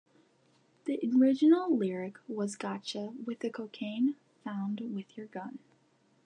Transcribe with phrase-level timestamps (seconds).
[0.85, 5.59] The original lyric was Gotcha with the cocaine, found with your gun.